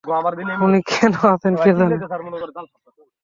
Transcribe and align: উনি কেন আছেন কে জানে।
উনি 0.65 0.79
কেন 0.89 1.13
আছেন 1.31 1.53
কে 1.63 1.71
জানে। 1.77 1.95